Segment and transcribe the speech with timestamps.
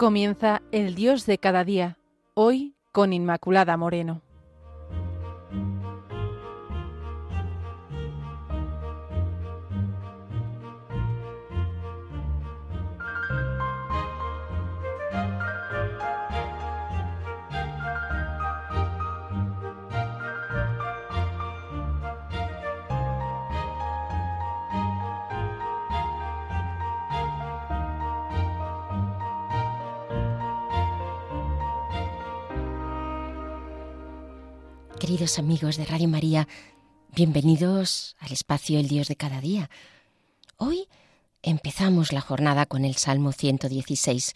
[0.00, 1.98] Comienza el Dios de cada día,
[2.32, 4.22] hoy con Inmaculada Moreno.
[35.00, 36.46] Queridos amigos de Radio María,
[37.14, 39.70] bienvenidos al espacio El Dios de cada día.
[40.58, 40.88] Hoy
[41.42, 44.34] empezamos la jornada con el Salmo 116,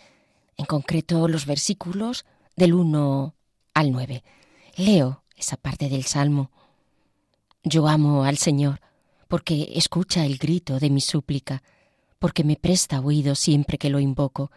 [0.57, 2.25] en concreto los versículos
[2.57, 3.35] del 1
[3.75, 4.25] al 9.
[4.79, 6.51] Leo esa parte del Salmo.
[7.63, 8.81] Yo amo al Señor
[9.29, 11.63] porque escucha el grito de mi súplica,
[12.19, 14.51] porque me presta oído siempre que lo invoco.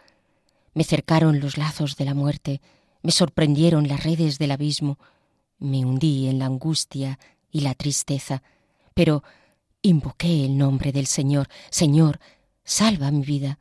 [0.72, 2.62] Me cercaron los lazos de la muerte,
[3.02, 4.98] me sorprendieron las redes del abismo,
[5.58, 7.18] me hundí en la angustia
[7.50, 8.42] y la tristeza,
[8.94, 9.22] pero
[9.82, 11.48] invoqué el nombre del Señor.
[11.70, 12.20] Señor,
[12.64, 13.58] salva mi vida.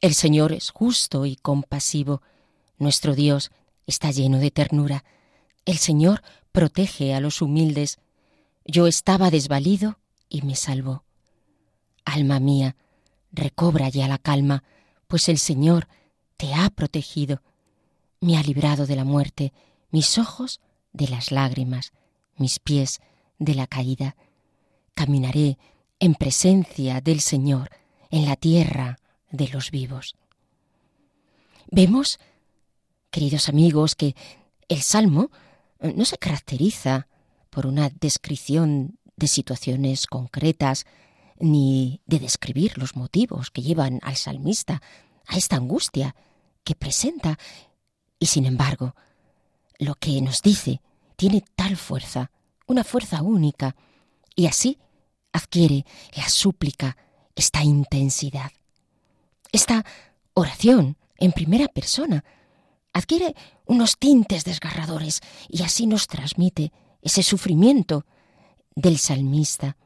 [0.00, 2.22] El Señor es justo y compasivo.
[2.78, 3.50] Nuestro Dios
[3.86, 5.04] está lleno de ternura.
[5.64, 7.98] El Señor protege a los humildes.
[8.64, 9.98] Yo estaba desvalido
[10.28, 11.04] y me salvó.
[12.04, 12.76] Alma mía,
[13.32, 14.64] recobra ya la calma,
[15.06, 15.88] pues el Señor
[16.36, 17.42] te ha protegido.
[18.20, 19.52] Me ha librado de la muerte.
[19.90, 20.60] Mis ojos
[20.98, 21.92] de las lágrimas,
[22.36, 23.00] mis pies
[23.38, 24.16] de la caída.
[24.94, 25.56] Caminaré
[26.00, 27.70] en presencia del Señor
[28.10, 28.98] en la tierra
[29.30, 30.16] de los vivos.
[31.70, 32.18] Vemos,
[33.10, 34.14] queridos amigos, que
[34.68, 35.30] el Salmo
[35.80, 37.06] eh, no se caracteriza
[37.50, 40.84] por una descripción de situaciones concretas,
[41.40, 44.82] ni de describir los motivos que llevan al salmista
[45.26, 46.16] a esta angustia
[46.64, 47.38] que presenta,
[48.18, 48.96] y sin embargo,
[49.78, 50.80] lo que nos dice
[51.18, 52.30] tiene tal fuerza,
[52.68, 53.74] una fuerza única,
[54.36, 54.78] y así
[55.32, 55.84] adquiere
[56.16, 56.96] la súplica
[57.34, 58.52] esta intensidad.
[59.50, 59.84] Esta
[60.32, 62.24] oración en primera persona
[62.92, 63.34] adquiere
[63.66, 68.06] unos tintes desgarradores y así nos transmite ese sufrimiento
[68.76, 69.76] del salmista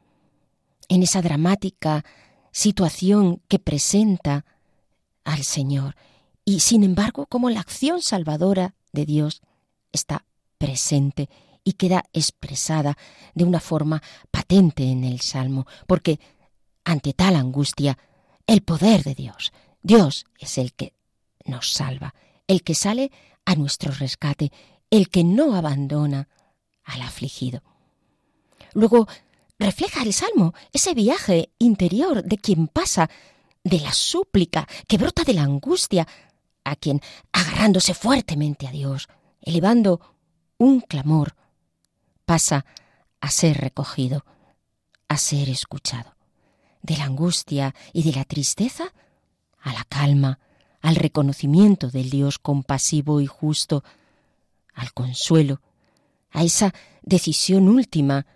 [0.88, 2.04] en esa dramática
[2.50, 4.44] situación que presenta
[5.24, 5.96] al Señor
[6.44, 9.40] y sin embargo como la acción salvadora de Dios
[9.92, 10.26] está
[10.62, 11.28] presente
[11.64, 12.96] y queda expresada
[13.34, 14.00] de una forma
[14.30, 16.20] patente en el Salmo, porque
[16.84, 17.98] ante tal angustia,
[18.46, 19.52] el poder de Dios,
[19.82, 20.94] Dios es el que
[21.46, 22.14] nos salva,
[22.46, 23.10] el que sale
[23.44, 24.52] a nuestro rescate,
[24.88, 26.28] el que no abandona
[26.84, 27.64] al afligido.
[28.72, 29.08] Luego
[29.58, 33.10] refleja el Salmo ese viaje interior de quien pasa
[33.64, 36.06] de la súplica que brota de la angustia
[36.62, 37.00] a quien,
[37.32, 39.08] agarrándose fuertemente a Dios,
[39.40, 40.11] elevando
[40.62, 41.34] un clamor,
[42.24, 42.64] pasa
[43.20, 44.24] a ser recogido,
[45.08, 46.14] a ser escuchado.
[46.82, 48.92] De la angustia y de la tristeza
[49.60, 50.38] a la calma,
[50.80, 53.82] al reconocimiento del Dios compasivo y justo,
[54.74, 55.60] al consuelo,
[56.30, 56.72] a esa
[57.02, 58.26] decisión última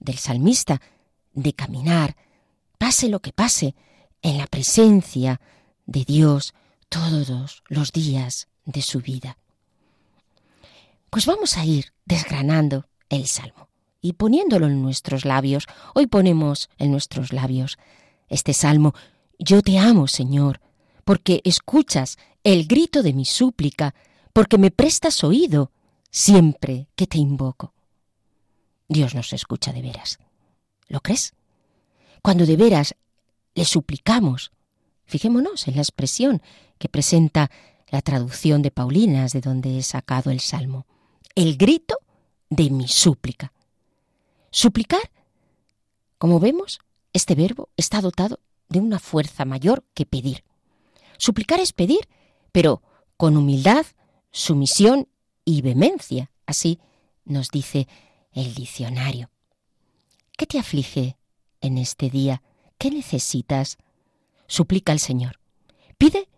[0.00, 0.80] del salmista
[1.34, 2.16] de caminar,
[2.78, 3.74] pase lo que pase,
[4.22, 5.40] en la presencia
[5.86, 6.52] de Dios
[6.88, 9.38] todos los días de su vida.
[11.10, 13.68] Pues vamos a ir desgranando el Salmo
[14.00, 15.66] y poniéndolo en nuestros labios.
[15.94, 17.78] Hoy ponemos en nuestros labios
[18.28, 18.94] este Salmo.
[19.38, 20.60] Yo te amo, Señor,
[21.04, 23.94] porque escuchas el grito de mi súplica,
[24.32, 25.72] porque me prestas oído
[26.10, 27.72] siempre que te invoco.
[28.88, 30.18] Dios nos escucha de veras.
[30.88, 31.34] ¿Lo crees?
[32.22, 32.94] Cuando de veras
[33.54, 34.52] le suplicamos,
[35.04, 36.42] fijémonos en la expresión
[36.78, 37.50] que presenta
[37.88, 40.86] la traducción de Paulinas, de donde he sacado el Salmo
[41.36, 41.98] el grito
[42.50, 43.52] de mi súplica.
[44.50, 45.12] Suplicar,
[46.18, 46.80] como vemos,
[47.12, 50.42] este verbo está dotado de una fuerza mayor que pedir.
[51.18, 52.08] Suplicar es pedir,
[52.52, 52.82] pero
[53.16, 53.84] con humildad,
[54.32, 55.08] sumisión
[55.44, 56.80] y vehemencia, así
[57.24, 57.86] nos dice
[58.32, 59.30] el diccionario.
[60.38, 61.18] ¿Qué te aflige
[61.60, 62.42] en este día?
[62.78, 63.76] ¿Qué necesitas?
[64.46, 65.38] Suplica al Señor.
[65.98, 66.28] Pide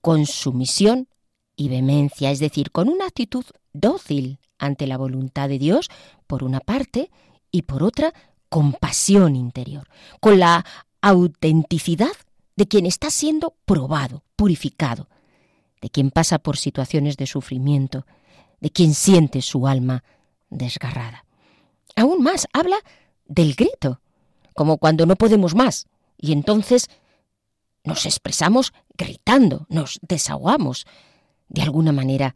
[0.00, 1.08] con sumisión
[1.54, 3.44] y vehemencia, es decir, con una actitud
[3.80, 5.88] dócil ante la voluntad de Dios,
[6.26, 7.10] por una parte,
[7.50, 8.12] y por otra,
[8.48, 9.88] compasión interior,
[10.20, 10.64] con la
[11.00, 12.12] autenticidad
[12.56, 15.08] de quien está siendo probado, purificado,
[15.80, 18.06] de quien pasa por situaciones de sufrimiento,
[18.60, 20.02] de quien siente su alma
[20.50, 21.24] desgarrada.
[21.94, 22.78] Aún más, habla
[23.26, 24.00] del grito,
[24.54, 25.86] como cuando no podemos más,
[26.16, 26.88] y entonces
[27.84, 30.86] nos expresamos gritando, nos desahogamos.
[31.48, 32.34] De alguna manera,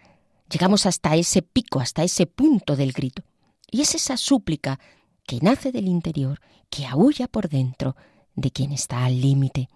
[0.53, 3.23] llegamos hasta ese pico, hasta ese punto del grito.
[3.71, 4.79] Y es esa súplica
[5.27, 7.97] que nace del interior, que aúlla por dentro
[8.35, 9.69] de quien está al límite.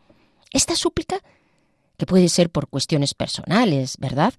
[0.53, 1.19] Esta súplica,
[1.97, 4.35] que puede ser por cuestiones personales, ¿verdad?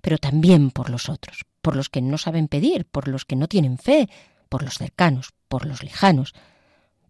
[0.00, 3.48] Pero también por los otros, por los que no saben pedir, por los que no
[3.48, 4.08] tienen fe,
[4.48, 6.34] por los cercanos, por los lejanos,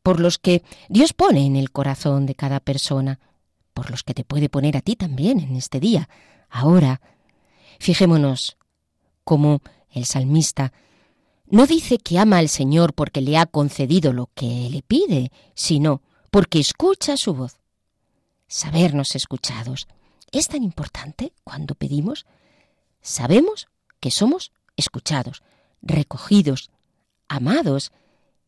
[0.03, 3.21] por los que Dios pone en el corazón de cada persona,
[3.75, 6.09] por los que te puede poner a ti también en este día,
[6.49, 7.01] ahora.
[7.79, 8.59] Fijémonos
[9.25, 10.73] cómo el salmista
[11.47, 16.01] no dice que ama al Señor porque le ha concedido lo que le pide, sino
[16.31, 17.59] porque escucha su voz.
[18.47, 19.89] Sabernos escuchados
[20.31, 22.25] es tan importante cuando pedimos.
[23.01, 23.69] Sabemos
[23.99, 25.43] que somos escuchados,
[25.83, 26.71] recogidos,
[27.29, 27.91] amados,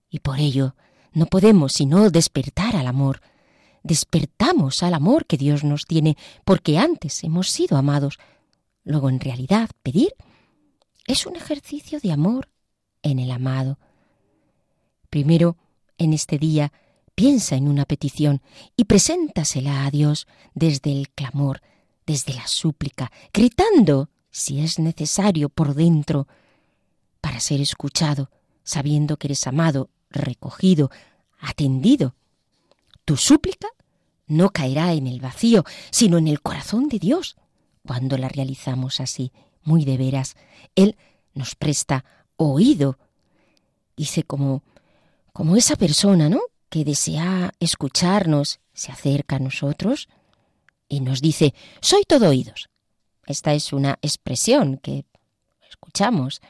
[0.08, 0.76] y por ello
[1.12, 3.20] no podemos sino despertar al amor.
[3.82, 8.18] Despertamos al amor que Dios nos tiene porque antes hemos sido amados.
[8.84, 10.14] Luego, en realidad, pedir
[11.06, 12.49] es un ejercicio de amor
[13.02, 13.78] en el amado.
[15.10, 15.56] Primero,
[15.99, 16.72] en este día,
[17.14, 18.43] piensa en una petición
[18.76, 21.60] y preséntasela a Dios desde el clamor,
[22.06, 26.26] desde la súplica, gritando, si es necesario, por dentro,
[27.20, 28.31] para ser escuchado,
[28.64, 30.90] sabiendo que eres amado, recogido,
[31.38, 32.14] atendido.
[33.04, 33.69] Tu súplica
[34.26, 37.37] no caerá en el vacío, sino en el corazón de Dios.
[37.87, 39.32] Cuando la realizamos así,
[39.64, 40.37] muy de veras,
[40.75, 40.97] Él
[41.35, 42.05] nos presta
[42.37, 42.99] oído.
[43.97, 44.62] Dice como,
[45.32, 46.41] como esa persona, ¿no?
[46.69, 50.09] Que desea escucharnos, se acerca a nosotros
[50.88, 52.69] y nos dice, soy todo oídos.
[53.26, 55.05] Esta es una expresión que
[55.69, 56.41] escuchamos.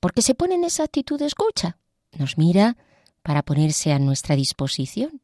[0.00, 1.76] Porque se pone en esa actitud de escucha.
[2.18, 2.76] Nos mira
[3.22, 5.20] para ponerse a nuestra disposición.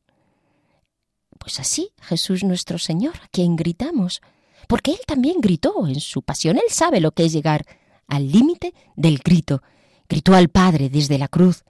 [1.39, 4.21] Pues así, Jesús nuestro Señor, a quien gritamos,
[4.67, 6.57] porque Él también gritó en su pasión.
[6.57, 7.65] Él sabe lo que es llegar
[8.07, 9.63] al límite del grito.
[10.09, 11.65] Gritó al Padre desde la cruz.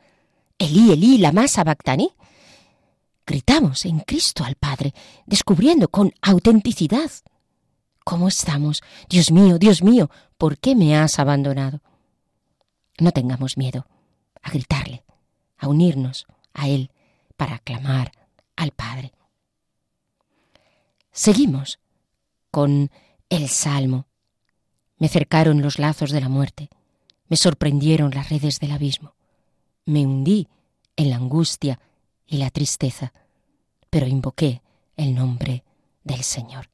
[0.58, 2.10] Elí, Elí, la masa bactaní.
[3.26, 4.94] Gritamos en Cristo al Padre,
[5.26, 7.10] descubriendo con autenticidad
[8.04, 8.82] cómo estamos.
[9.08, 11.80] Dios mío, Dios mío, ¿por qué me has abandonado?
[12.98, 13.86] No tengamos miedo
[14.42, 15.04] a gritarle,
[15.58, 16.90] a unirnos a Él
[17.36, 18.12] para clamar
[18.54, 19.12] al Padre.
[21.10, 21.80] Seguimos
[22.56, 22.90] con
[23.28, 24.06] el Salmo.
[24.96, 26.70] Me cercaron los lazos de la muerte,
[27.28, 29.14] me sorprendieron las redes del abismo,
[29.84, 30.48] me hundí
[30.96, 31.78] en la angustia
[32.26, 33.12] y la tristeza,
[33.90, 34.62] pero invoqué
[34.96, 35.64] el nombre
[36.02, 36.70] del Señor.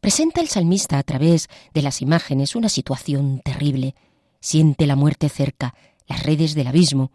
[0.00, 3.94] Presenta el salmista a través de las imágenes una situación terrible.
[4.40, 5.76] Siente la muerte cerca,
[6.08, 7.12] las redes del abismo,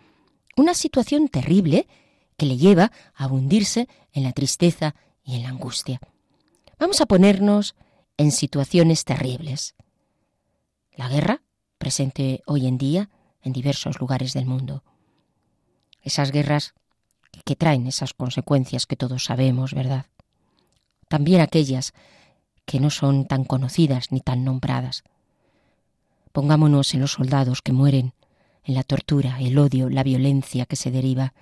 [0.56, 1.90] una situación terrible
[2.38, 4.96] que le lleva a hundirse en la tristeza
[5.26, 6.00] y en la angustia.
[6.80, 7.76] Vamos a ponernos
[8.18, 9.76] en situaciones terribles.
[10.96, 11.42] La guerra,
[11.78, 13.10] presente hoy en día
[13.42, 14.84] en diversos lugares del mundo.
[16.02, 16.74] Esas guerras
[17.46, 20.06] que traen esas consecuencias que todos sabemos, ¿verdad?
[21.08, 21.94] También aquellas
[22.66, 25.04] que no son tan conocidas ni tan nombradas.
[26.32, 28.14] Pongámonos en los soldados que mueren,
[28.64, 31.34] en la tortura, el odio, la violencia que se deriva,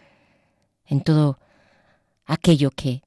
[0.86, 1.40] en todo
[2.26, 3.04] aquello que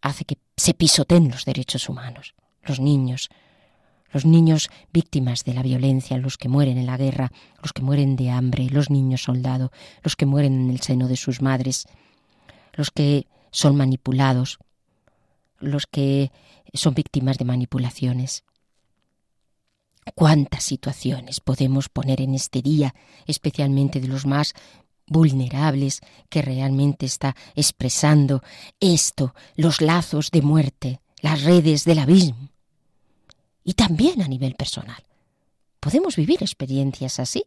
[0.00, 3.28] hace que se pisoteen los derechos humanos, los niños,
[4.12, 8.16] los niños víctimas de la violencia, los que mueren en la guerra, los que mueren
[8.16, 9.70] de hambre, los niños soldado,
[10.02, 11.86] los que mueren en el seno de sus madres,
[12.72, 14.58] los que son manipulados,
[15.58, 16.30] los que
[16.72, 18.44] son víctimas de manipulaciones.
[20.14, 22.94] ¿Cuántas situaciones podemos poner en este día,
[23.26, 24.54] especialmente de los más
[25.06, 28.42] vulnerables, que realmente está expresando
[28.80, 32.50] esto, los lazos de muerte, las redes del abismo?
[33.64, 35.02] Y también a nivel personal.
[35.80, 37.44] Podemos vivir experiencias así,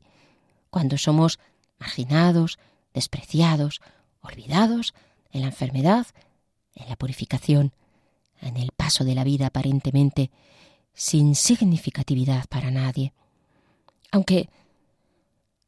[0.69, 1.39] cuando somos
[1.79, 2.59] marginados,
[2.93, 3.81] despreciados,
[4.21, 4.93] olvidados
[5.31, 6.07] en la enfermedad,
[6.75, 7.73] en la purificación,
[8.41, 10.31] en el paso de la vida aparentemente
[10.93, 13.13] sin significatividad para nadie.
[14.11, 14.49] Aunque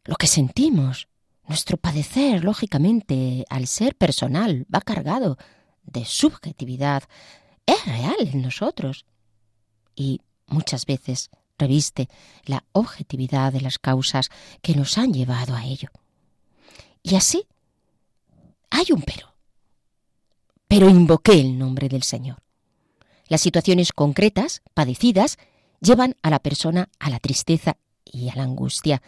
[0.04, 1.08] lo que sentimos,
[1.52, 5.38] nuestro padecer, lógicamente, al ser personal, va cargado
[5.84, 7.04] de subjetividad,
[7.66, 9.06] es real en nosotros
[9.94, 12.08] y muchas veces reviste
[12.46, 14.30] la objetividad de las causas
[14.62, 15.90] que nos han llevado a ello.
[17.04, 17.44] Y así
[18.70, 19.36] hay un pero.
[20.70, 22.38] Pero invoqué el nombre del Señor.
[23.28, 25.38] Las situaciones concretas, padecidas,
[25.82, 29.02] llevan a la persona a la tristeza y a la angustia.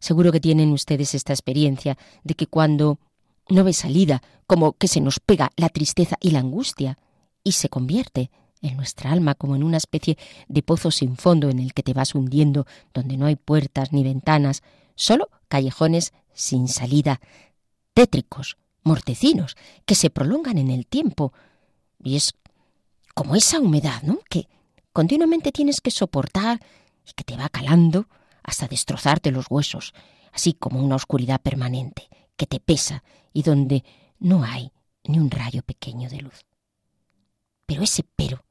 [0.00, 2.98] Seguro que tienen ustedes esta experiencia de que cuando
[3.48, 6.98] no ve salida, como que se nos pega la tristeza y la angustia,
[7.44, 8.30] y se convierte
[8.62, 11.94] en nuestra alma como en una especie de pozo sin fondo en el que te
[11.94, 14.62] vas hundiendo, donde no hay puertas ni ventanas,
[14.94, 17.20] solo callejones sin salida,
[17.94, 21.32] tétricos, mortecinos, que se prolongan en el tiempo.
[22.02, 22.34] Y es
[23.14, 24.20] como esa humedad, ¿no?
[24.28, 24.48] Que
[24.92, 26.60] continuamente tienes que soportar
[27.06, 28.06] y que te va calando
[28.42, 29.92] hasta destrozarte los huesos,
[30.32, 33.84] así como una oscuridad permanente que te pesa y donde
[34.18, 34.72] no hay
[35.04, 36.44] ni un rayo pequeño de luz.
[37.66, 38.44] Pero ese pero,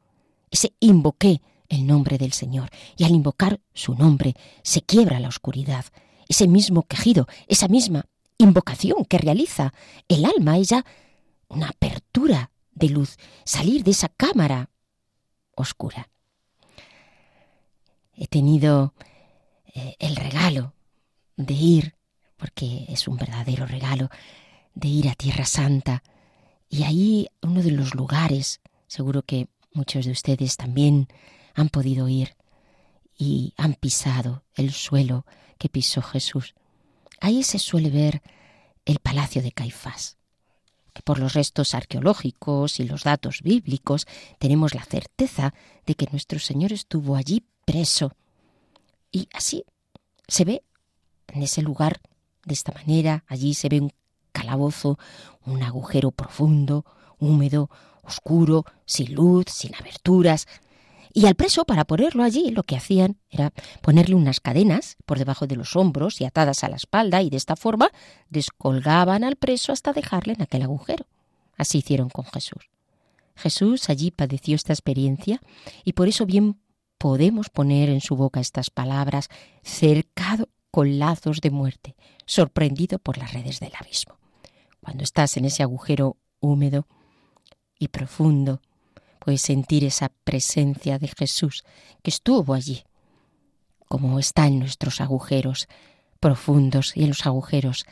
[0.50, 5.86] ese invoqué el nombre del Señor, y al invocar su nombre se quiebra la oscuridad,
[6.28, 8.06] ese mismo quejido, esa misma
[8.38, 9.74] invocación que realiza
[10.08, 10.86] el alma, ella
[11.48, 14.70] una apertura de luz, salir de esa cámara
[15.56, 16.10] oscura.
[18.14, 18.94] He tenido
[19.80, 20.74] eh, el regalo
[21.38, 21.96] de ir,
[22.38, 24.10] porque es un verdadero regalo,
[24.74, 26.04] de ir a Tierra Santa.
[26.70, 31.08] Y ahí uno de los lugares, seguro que muchos de ustedes también
[31.56, 32.36] han podido ir
[33.18, 35.26] y han pisado el suelo
[35.58, 36.56] que pisó Jesús.
[37.22, 38.22] Ahí se suele ver
[38.86, 40.18] el palacio de Caifás.
[40.94, 44.08] Que por los restos arqueológicos y los datos bíblicos
[44.40, 45.54] tenemos la certeza
[45.86, 48.14] de que nuestro Señor estuvo allí preso.
[49.12, 49.66] Y así
[50.28, 50.64] se ve
[51.28, 52.02] en ese lugar
[52.46, 53.92] de esta manera, allí se ve un
[54.32, 54.98] calabozo,
[55.46, 56.86] un agujero profundo,
[57.20, 57.70] húmedo,
[58.04, 60.48] oscuro, sin luz, sin aberturas.
[61.14, 63.52] Y al preso, para ponerlo allí, lo que hacían era
[63.82, 67.38] ponerle unas cadenas por debajo de los hombros y atadas a la espalda, y de
[67.38, 67.92] esta forma
[68.30, 71.06] descolgaban al preso hasta dejarle en aquel agujero.
[71.58, 72.70] Así hicieron con Jesús.
[73.36, 75.42] Jesús allí padeció esta experiencia
[75.84, 76.60] y por eso bien
[77.00, 79.30] podemos poner en su boca estas palabras,
[79.64, 84.18] cercado con lazos de muerte, sorprendido por las redes del abismo.
[84.82, 86.88] Cuando estás en ese agujero húmedo
[87.80, 88.62] y profundo,
[89.18, 91.64] puedes sentir esa presencia de Jesús
[92.04, 92.84] que estuvo allí,
[93.88, 95.68] como está en nuestros agujeros
[96.20, 97.86] profundos y en los agujeros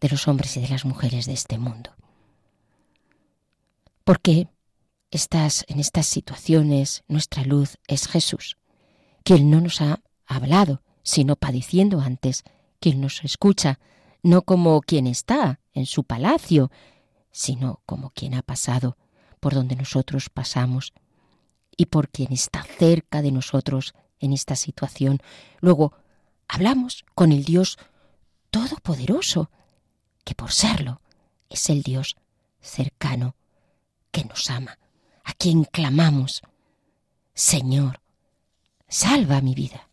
[0.00, 1.90] de los hombres y de las mujeres de este mundo.
[4.04, 4.48] Porque
[5.10, 8.56] estás en estas situaciones, nuestra luz es Jesús,
[9.24, 12.44] quien no nos ha hablado, sino padeciendo antes,
[12.80, 13.78] quien nos escucha,
[14.22, 16.70] no como quien está en su palacio,
[17.30, 18.96] sino como quien ha pasado
[19.40, 20.92] por donde nosotros pasamos
[21.76, 25.20] y por quien está cerca de nosotros en esta situación.
[25.60, 25.92] Luego,
[26.48, 27.78] hablamos con el Dios
[28.50, 29.50] Todopoderoso,
[30.24, 31.00] que por serlo
[31.50, 32.16] es el Dios
[32.60, 33.36] cercano
[34.10, 34.78] que nos ama,
[35.26, 36.42] a quien clamamos,
[37.34, 38.00] Señor,
[38.88, 39.85] salva mi vida.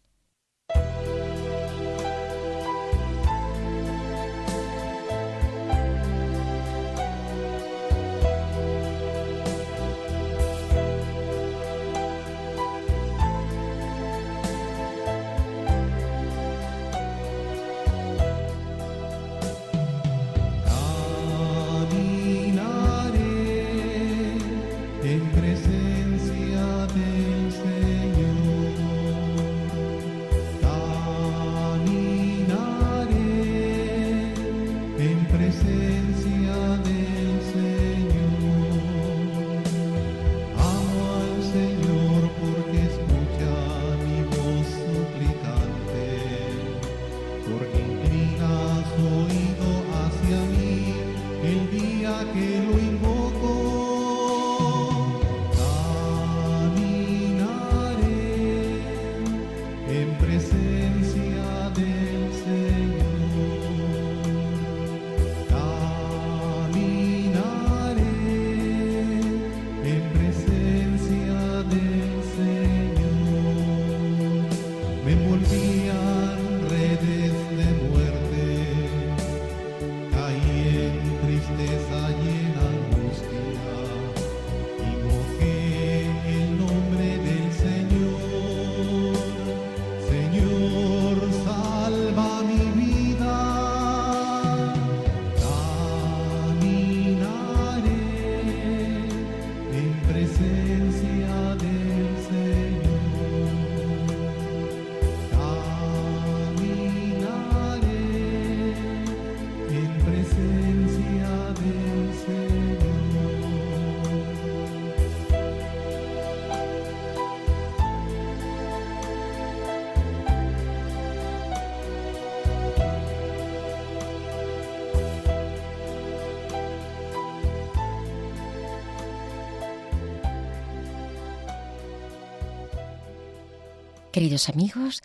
[134.14, 135.02] Queridos amigos,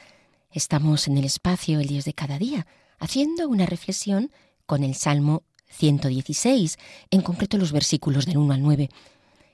[0.50, 2.66] estamos en el espacio El Dios de cada día,
[2.98, 4.30] haciendo una reflexión
[4.66, 6.76] con el Salmo 116,
[7.10, 8.90] en concreto los versículos del 1 al 9.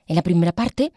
[0.07, 0.91] En la primera parte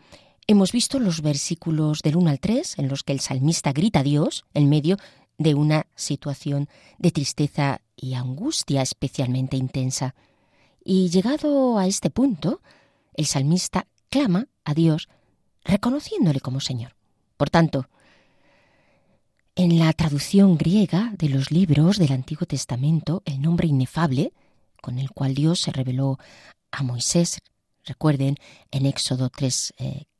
[0.48, 4.02] hemos visto los versículos del 1 al 3, en los que el salmista grita a
[4.02, 4.96] Dios en medio
[5.36, 10.16] de una situación de tristeza y angustia especialmente intensa.
[10.84, 12.60] Y llegado a este punto,
[13.14, 15.08] el salmista clama a Dios
[15.62, 16.96] reconociéndole como Señor.
[17.36, 17.86] Por tanto,
[19.58, 24.32] en la traducción griega de los libros del Antiguo Testamento, el nombre inefable
[24.80, 26.16] con el cual Dios se reveló
[26.70, 27.40] a Moisés,
[27.84, 28.36] recuerden,
[28.70, 29.74] en Éxodo 3,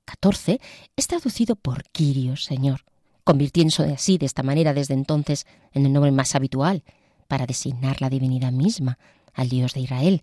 [0.05, 0.61] 14, eh,
[0.97, 2.81] es traducido por Kyrios, Señor,
[3.23, 6.83] convirtiéndose así de esta manera desde entonces en el nombre más habitual
[7.29, 8.99] para designar la divinidad misma
[9.35, 10.23] al Dios de Israel.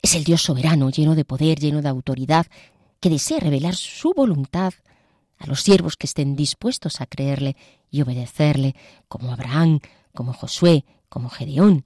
[0.00, 2.46] Es el Dios soberano, lleno de poder, lleno de autoridad,
[3.00, 4.72] que desea revelar su voluntad
[5.38, 7.56] a los siervos que estén dispuestos a creerle
[7.90, 8.74] y obedecerle,
[9.08, 9.80] como Abraham,
[10.14, 11.84] como Josué, como Gedeón.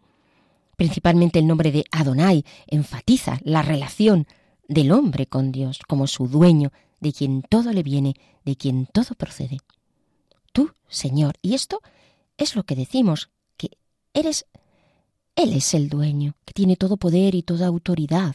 [0.77, 4.27] Principalmente el nombre de Adonai enfatiza la relación
[4.67, 8.15] del hombre con Dios como su dueño, de quien todo le viene,
[8.45, 9.59] de quien todo procede.
[10.53, 11.81] Tú, Señor, y esto
[12.37, 13.71] es lo que decimos, que
[14.15, 14.47] eres,
[15.37, 18.35] Él es el dueño, que tiene todo poder y toda autoridad.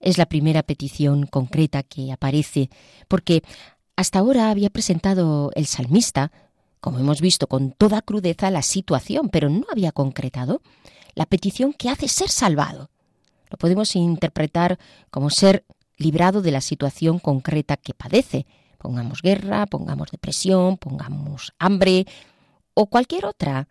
[0.00, 2.70] Es la primera petición concreta que aparece,
[3.08, 3.42] porque
[3.96, 6.30] hasta ahora había presentado el salmista,
[6.80, 10.60] como hemos visto con toda crudeza, la situación, pero no había concretado
[11.14, 12.90] la petición que hace ser salvado.
[13.50, 14.78] Lo podemos interpretar
[15.10, 15.64] como ser
[15.96, 18.46] librado de la situación concreta que padece.
[18.78, 22.06] Pongamos guerra, pongamos depresión, pongamos hambre
[22.74, 23.68] o cualquier otra.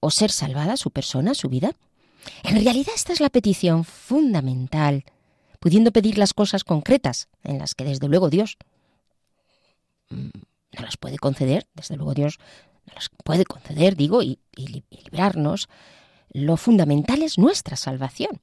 [0.00, 1.72] O ser salvada su persona, su vida.
[2.44, 5.04] En realidad esta es la petición fundamental,
[5.58, 8.58] pudiendo pedir las cosas concretas en las que desde luego Dios
[10.10, 12.38] no las puede conceder, desde luego Dios
[12.86, 15.68] no las puede conceder, digo, y, librarnos.
[16.30, 18.40] Lo fundamental es nuestra salvación,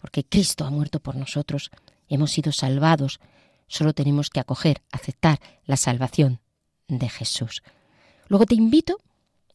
[0.00, 1.70] porque Cristo ha muerto por nosotros,
[2.08, 3.20] hemos sido salvados,
[3.66, 6.40] solo tenemos que acoger, aceptar la salvación
[6.88, 7.62] de Jesús.
[8.28, 8.98] Luego te invito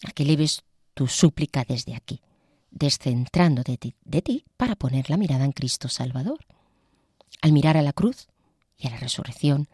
[0.05, 2.21] a que leves tu súplica desde aquí,
[2.71, 3.77] descentrando de
[4.21, 6.45] ti para poner la mirada en Cristo Salvador.
[7.41, 8.27] Al mirar a la cruz
[8.77, 9.67] y a la resurrección,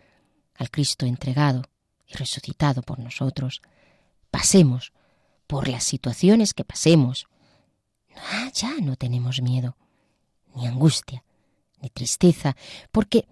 [0.55, 1.63] al Cristo entregado
[2.09, 3.61] y resucitado por nosotros,
[4.31, 4.91] pasemos
[5.47, 7.27] por las situaciones que pasemos,
[8.15, 9.77] ah, ya no tenemos miedo,
[10.55, 11.23] ni angustia,
[11.81, 12.55] ni tristeza,
[12.91, 13.27] porque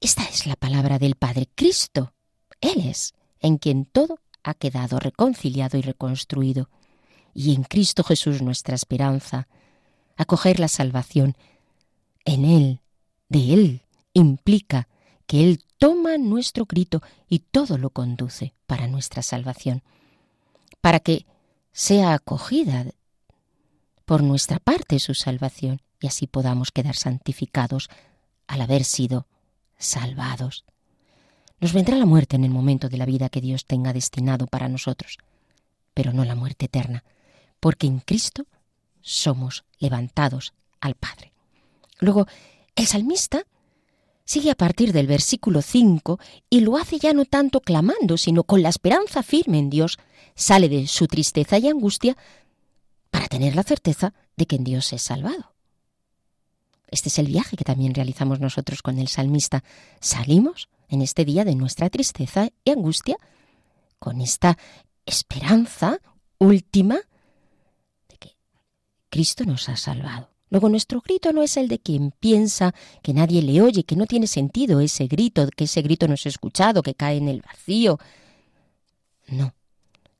[0.00, 2.12] esta es la palabra del Padre Cristo.
[2.60, 6.70] Él es en quien todo ha quedado reconciliado y reconstruido,
[7.34, 9.48] y en Cristo Jesús nuestra esperanza,
[10.16, 11.36] acoger la salvación.
[12.24, 12.80] En Él,
[13.28, 13.82] de Él,
[14.14, 14.88] implica
[15.26, 19.82] que Él toma nuestro grito y todo lo conduce para nuestra salvación,
[20.80, 21.26] para que
[21.72, 22.86] sea acogida
[24.04, 27.90] por nuestra parte su salvación y así podamos quedar santificados
[28.46, 29.26] al haber sido
[29.76, 30.64] salvados.
[31.60, 34.68] Nos vendrá la muerte en el momento de la vida que Dios tenga destinado para
[34.68, 35.18] nosotros,
[35.94, 37.02] pero no la muerte eterna,
[37.60, 38.46] porque en Cristo
[39.00, 41.32] somos levantados al Padre.
[41.98, 42.26] Luego,
[42.74, 43.46] el salmista
[44.26, 48.62] sigue a partir del versículo 5 y lo hace ya no tanto clamando, sino con
[48.62, 49.98] la esperanza firme en Dios,
[50.34, 52.16] sale de su tristeza y angustia
[53.10, 55.54] para tener la certeza de que en Dios es salvado.
[56.88, 59.64] Este es el viaje que también realizamos nosotros con el salmista.
[60.00, 63.16] Salimos en este día de nuestra tristeza y angustia
[63.98, 64.58] con esta
[65.04, 66.00] esperanza
[66.38, 66.96] última
[68.08, 68.36] de que
[69.08, 70.35] Cristo nos ha salvado.
[70.48, 74.06] Luego nuestro grito no es el de quien piensa que nadie le oye, que no
[74.06, 77.98] tiene sentido ese grito, que ese grito no es escuchado, que cae en el vacío.
[79.28, 79.54] No,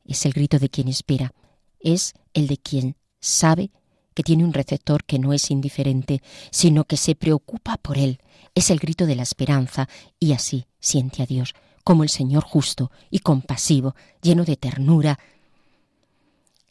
[0.04, 1.32] es el grito de quien espera,
[1.78, 3.70] es el de quien sabe
[4.14, 8.18] que tiene un receptor que no es indiferente, sino que se preocupa por él.
[8.54, 11.54] Es el grito de la esperanza y así siente a Dios
[11.86, 15.20] como el Señor justo y compasivo, lleno de ternura,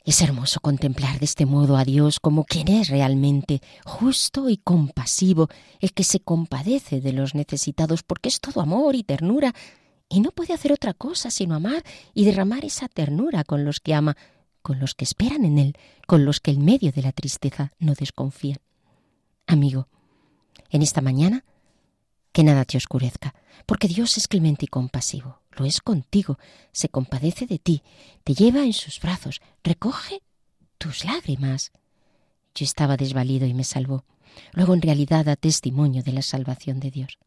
[0.05, 5.49] es hermoso contemplar de este modo a Dios como quien es realmente justo y compasivo,
[5.79, 9.53] el que se compadece de los necesitados porque es todo amor y ternura,
[10.07, 13.95] y no puede hacer otra cosa sino amar y derramar esa ternura con los que
[13.95, 14.15] ama,
[14.61, 17.95] con los que esperan en Él, con los que en medio de la tristeza no
[17.95, 18.59] desconfían.
[19.47, 19.87] Amigo,
[20.69, 21.43] en esta mañana
[22.31, 23.33] que nada te oscurezca,
[23.65, 26.37] porque Dios es clemente y compasivo, lo es contigo,
[26.71, 27.83] se compadece de ti,
[28.23, 30.21] te lleva en sus brazos, recoge
[30.77, 31.71] tus lágrimas.
[32.53, 34.05] Yo estaba desvalido y me salvó.
[34.53, 37.17] Luego en realidad da testimonio de la salvación de Dios.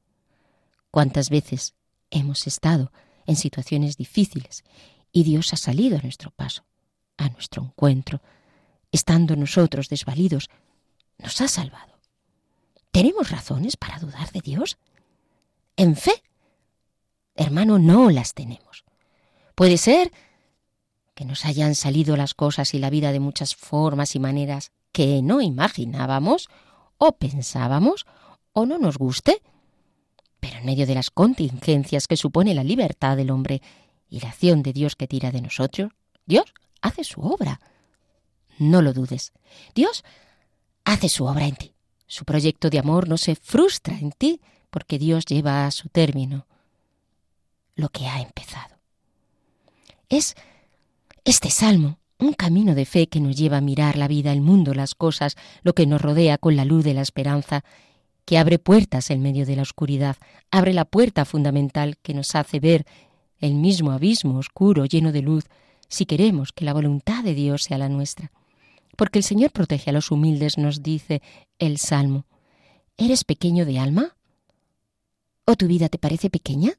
[0.90, 1.74] ¿Cuántas veces
[2.10, 2.92] hemos estado
[3.26, 4.64] en situaciones difíciles
[5.12, 6.64] y Dios ha salido a nuestro paso,
[7.16, 8.20] a nuestro encuentro,
[8.92, 10.48] estando nosotros desvalidos,
[11.18, 11.98] nos ha salvado.
[12.90, 14.78] ¿Tenemos razones para dudar de Dios?
[15.76, 16.22] En fe,
[17.38, 18.84] hermano, no las tenemos.
[19.54, 20.12] Puede ser
[21.14, 25.22] que nos hayan salido las cosas y la vida de muchas formas y maneras que
[25.22, 26.48] no imaginábamos
[26.98, 28.06] o pensábamos
[28.52, 29.40] o no nos guste,
[30.40, 33.62] pero en medio de las contingencias que supone la libertad del hombre
[34.08, 35.92] y la acción de Dios que tira de nosotros,
[36.26, 37.60] Dios hace su obra.
[38.58, 39.32] No lo dudes.
[39.74, 40.04] Dios
[40.84, 41.74] hace su obra en ti.
[42.06, 46.46] Su proyecto de amor no se frustra en ti porque Dios lleva a su término
[47.78, 48.76] lo que ha empezado.
[50.08, 50.34] Es
[51.24, 54.74] este salmo un camino de fe que nos lleva a mirar la vida, el mundo,
[54.74, 57.62] las cosas, lo que nos rodea con la luz de la esperanza,
[58.24, 60.16] que abre puertas en medio de la oscuridad,
[60.50, 62.84] abre la puerta fundamental que nos hace ver
[63.38, 65.44] el mismo abismo oscuro lleno de luz,
[65.88, 68.32] si queremos que la voluntad de Dios sea la nuestra.
[68.96, 71.22] Porque el Señor protege a los humildes, nos dice
[71.60, 72.26] el Salmo.
[72.96, 74.16] ¿Eres pequeño de alma?
[75.44, 76.72] ¿O tu vida te parece pequeña?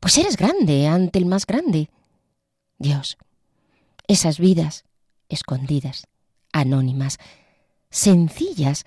[0.00, 1.90] Pues eres grande ante el más grande.
[2.78, 3.18] Dios,
[4.08, 4.84] esas vidas
[5.28, 6.06] escondidas,
[6.52, 7.18] anónimas,
[7.90, 8.84] sencillas,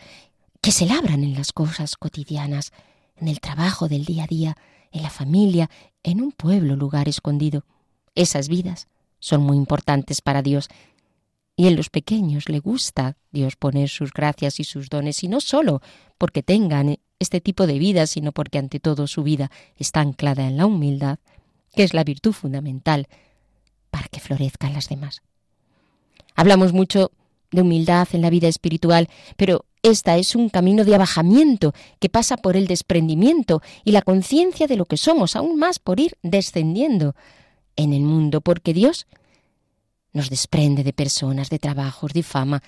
[0.62, 2.72] que se labran en las cosas cotidianas,
[3.16, 4.58] en el trabajo del día a día,
[4.92, 5.70] en la familia,
[6.04, 7.66] en un pueblo, lugar escondido.
[8.16, 8.88] Esas vidas
[9.20, 10.70] son muy importantes para Dios.
[11.56, 15.40] Y en los pequeños le gusta Dios poner sus gracias y sus dones, y no
[15.40, 15.82] solo
[16.18, 20.58] porque tengan este tipo de vida, sino porque ante todo su vida está anclada en
[20.58, 21.20] la humildad,
[21.74, 23.08] que es la virtud fundamental
[23.92, 25.22] para que florezcan las demás.
[26.36, 27.12] Hablamos mucho
[27.52, 32.38] de humildad en la vida espiritual, pero esta es un camino de abajamiento que pasa
[32.38, 37.16] por el desprendimiento y la conciencia de lo que somos, aún más por ir descendiendo
[37.76, 39.08] en el mundo, porque Dios
[40.14, 42.64] nos desprende de personas, de trabajos, de fama,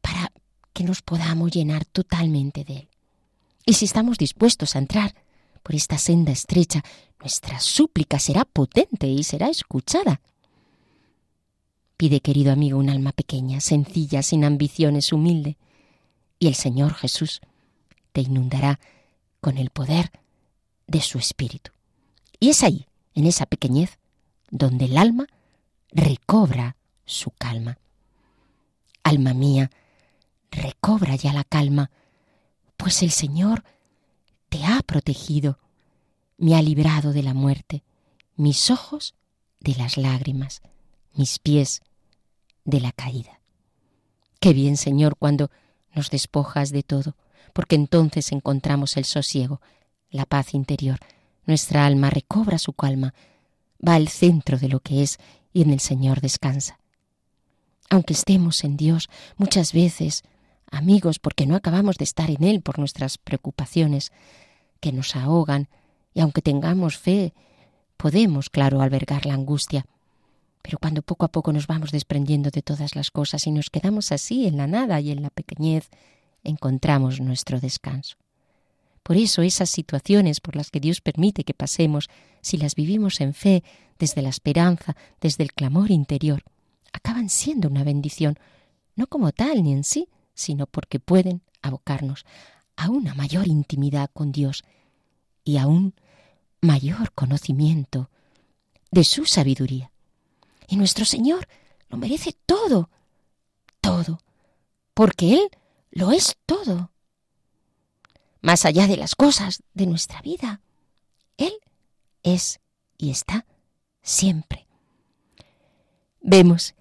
[0.00, 0.32] para
[0.72, 2.88] que nos podamos llenar totalmente de Él.
[3.64, 5.14] Y si estamos dispuestos a entrar
[5.62, 6.82] por esta senda estrecha,
[7.20, 10.20] nuestra súplica será potente y será escuchada.
[11.96, 15.56] Pide, querido amigo, un alma pequeña, sencilla, sin ambiciones, humilde,
[16.38, 17.40] y el Señor Jesús
[18.12, 18.78] te inundará
[19.40, 20.10] con el poder
[20.86, 21.70] de su Espíritu.
[22.38, 23.98] Y es ahí, en esa pequeñez,
[24.50, 25.26] donde el alma
[25.96, 27.78] recobra su calma.
[29.02, 29.70] Alma mía,
[30.50, 31.90] recobra ya la calma,
[32.76, 33.64] pues el Señor
[34.50, 35.58] te ha protegido,
[36.36, 37.82] me ha librado de la muerte,
[38.36, 39.14] mis ojos
[39.60, 40.60] de las lágrimas,
[41.14, 41.80] mis pies
[42.64, 43.40] de la caída.
[44.38, 45.50] Qué bien, Señor, cuando
[45.94, 47.16] nos despojas de todo,
[47.54, 49.62] porque entonces encontramos el sosiego,
[50.10, 50.98] la paz interior.
[51.46, 53.14] Nuestra alma recobra su calma,
[53.86, 55.18] va al centro de lo que es
[55.56, 56.78] y en el Señor descansa.
[57.88, 60.22] Aunque estemos en Dios muchas veces,
[60.70, 64.12] amigos, porque no acabamos de estar en Él por nuestras preocupaciones,
[64.80, 65.68] que nos ahogan,
[66.12, 67.32] y aunque tengamos fe,
[67.96, 69.86] podemos, claro, albergar la angustia,
[70.60, 74.12] pero cuando poco a poco nos vamos desprendiendo de todas las cosas y nos quedamos
[74.12, 75.88] así en la nada y en la pequeñez,
[76.44, 78.18] encontramos nuestro descanso.
[79.06, 83.34] Por eso esas situaciones por las que Dios permite que pasemos, si las vivimos en
[83.34, 83.62] fe,
[84.00, 86.42] desde la esperanza, desde el clamor interior,
[86.92, 88.36] acaban siendo una bendición,
[88.96, 92.26] no como tal ni en sí, sino porque pueden abocarnos
[92.74, 94.64] a una mayor intimidad con Dios
[95.44, 95.94] y a un
[96.60, 98.10] mayor conocimiento
[98.90, 99.92] de su sabiduría.
[100.66, 101.46] Y nuestro Señor
[101.90, 102.90] lo merece todo,
[103.80, 104.18] todo,
[104.94, 105.48] porque Él
[105.92, 106.90] lo es todo.
[108.46, 110.60] Más allá de las cosas de nuestra vida,
[111.36, 111.52] Él
[112.22, 112.60] es
[112.96, 113.44] y está
[114.02, 114.68] siempre.
[116.20, 116.76] Vemos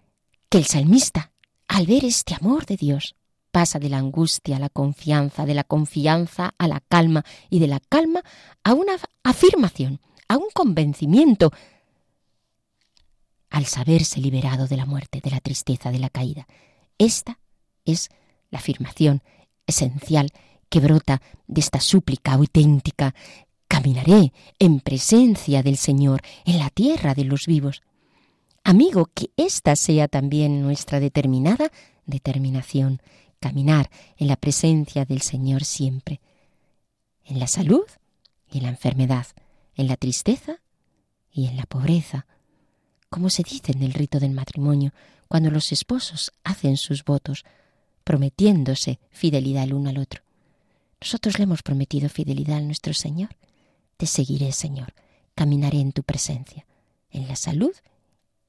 [0.48, 1.32] que el salmista,
[1.68, 3.16] al ver este amor de Dios,
[3.50, 7.66] pasa de la angustia a la confianza, de la confianza a la calma y de
[7.66, 8.24] la calma
[8.64, 11.52] a una afirmación, a un convencimiento
[13.50, 16.46] al saberse liberado de la muerte, de la tristeza, de la caída.
[17.00, 17.40] Esta
[17.86, 18.10] es
[18.52, 19.24] la afirmación
[19.66, 20.32] esencial
[20.70, 23.16] que brota de esta súplica auténtica.
[23.68, 27.82] Caminaré en presencia del Señor, en la tierra de los vivos.
[28.64, 31.72] Amigo, que esta sea también nuestra determinada
[32.06, 33.02] determinación,
[33.40, 36.22] caminar en la presencia del Señor siempre,
[37.24, 37.86] en la salud
[38.52, 39.28] y en la enfermedad,
[39.76, 40.62] en la tristeza
[41.32, 42.26] y en la pobreza,
[43.10, 44.94] como se dice en el rito del matrimonio,
[45.28, 47.44] cuando los esposos hacen sus votos,
[48.04, 50.25] prometiéndose fidelidad el uno al otro.
[51.02, 53.30] Nosotros le hemos prometido fidelidad a nuestro Señor.
[53.98, 54.94] Te seguiré, Señor,
[55.36, 56.66] caminaré en tu presencia,
[57.12, 57.74] en la salud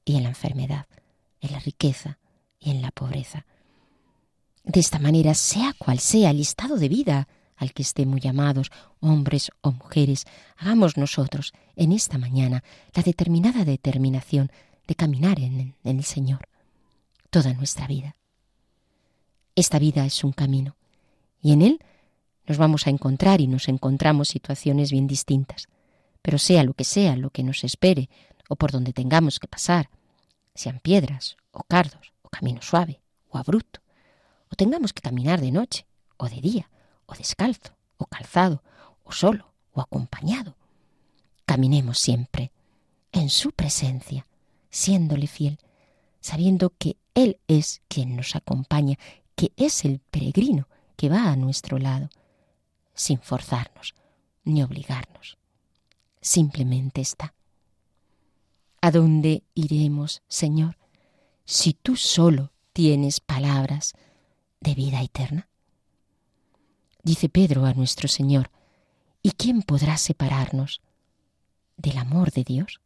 [0.05, 0.87] y en la enfermedad,
[1.41, 2.17] en la riqueza
[2.59, 3.45] y en la pobreza.
[4.63, 9.51] De esta manera, sea cual sea el estado de vida al que estemos llamados, hombres
[9.61, 10.25] o mujeres,
[10.57, 14.51] hagamos nosotros en esta mañana la determinada determinación
[14.87, 16.47] de caminar en, en el Señor
[17.29, 18.15] toda nuestra vida.
[19.55, 20.75] Esta vida es un camino
[21.41, 21.79] y en él
[22.47, 25.67] nos vamos a encontrar y nos encontramos situaciones bien distintas.
[26.21, 28.09] Pero sea lo que sea lo que nos espere
[28.49, 29.89] o por donde tengamos que pasar,
[30.55, 33.81] sean piedras o cardos o camino suave o abrupto,
[34.49, 36.69] o tengamos que caminar de noche o de día,
[37.05, 38.63] o descalzo o calzado,
[39.03, 40.55] o solo o acompañado,
[41.45, 42.51] caminemos siempre
[43.11, 44.25] en su presencia,
[44.69, 45.59] siéndole fiel,
[46.21, 48.97] sabiendo que Él es quien nos acompaña
[49.35, 52.09] que es el peregrino que va a nuestro lado,
[52.97, 53.95] sin forzarnos
[54.43, 55.37] ni obligarnos.
[56.19, 57.33] Simplemente está.
[58.81, 60.77] ¿A dónde iremos, Señor,
[61.45, 63.93] si tú solo tienes palabras
[64.59, 65.47] de vida eterna?
[67.03, 68.51] Dice Pedro a nuestro Señor,
[69.21, 70.81] ¿y quién podrá separarnos
[71.77, 72.81] del amor de Dios?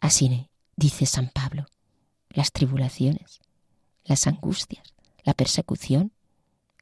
[0.00, 1.64] Así dice San Pablo,
[2.28, 3.40] las tribulaciones,
[4.04, 4.94] las angustias,
[5.24, 6.12] la persecución,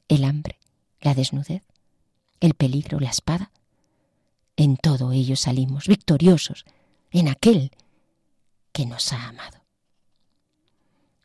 [0.09, 0.59] el hambre,
[1.01, 1.63] la desnudez,
[2.41, 3.51] el peligro, la espada.
[4.57, 6.65] En todo ello salimos victoriosos
[7.11, 7.71] en aquel
[8.73, 9.63] que nos ha amado.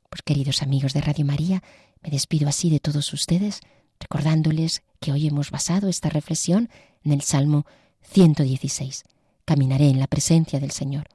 [0.10, 1.64] Pues queridos amigos de Radio María,
[2.02, 3.60] me despido así de todos ustedes,
[4.00, 6.70] recordándoles que hoy hemos basado esta reflexión
[7.04, 7.66] en el Salmo
[8.02, 9.04] 116.
[9.44, 11.10] Caminaré en la presencia del Señor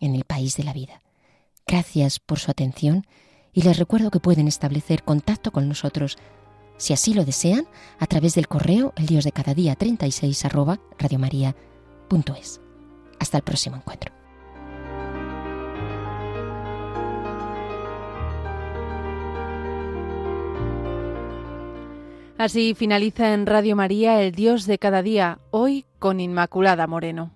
[0.00, 1.00] en el país de la vida.
[1.66, 3.06] Gracias por su atención
[3.56, 6.18] y les recuerdo que pueden establecer contacto con nosotros,
[6.76, 7.66] si así lo desean,
[7.98, 10.78] a través del correo el dios de cada día 36 arroba.
[13.18, 14.12] Hasta el próximo encuentro.
[22.36, 27.35] Así finaliza en Radio María el Dios de cada día, hoy con Inmaculada Moreno.